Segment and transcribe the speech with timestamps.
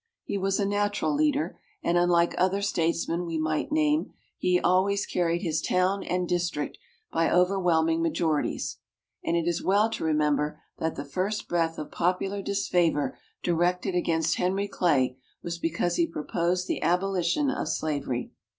[0.23, 5.43] He was a natural leader, and unlike other statesmen we might name, he always carried
[5.43, 6.79] his town and district
[7.11, 8.77] by overwhelming majorities.
[9.23, 14.37] And it is well to remember that the first breath of popular disfavor directed against
[14.37, 18.31] Henry Clay was because he proposed the abolition of slavery.